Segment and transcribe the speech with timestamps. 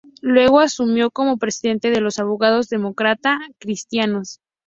[0.23, 4.39] Luego asumió como presidente de los abogados demócrata cristianos.